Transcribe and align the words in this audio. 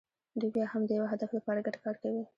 دوی 0.39 0.49
بیا 0.55 0.65
هم 0.71 0.81
د 0.85 0.91
یوه 0.97 1.11
هدف 1.13 1.29
لپاره 1.37 1.63
ګډ 1.65 1.75
کار 1.85 1.95
کوي. 2.03 2.23